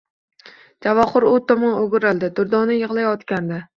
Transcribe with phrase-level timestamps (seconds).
[0.85, 3.67] Javohir u tomon o`girildi, Durdorna yig`layotgandi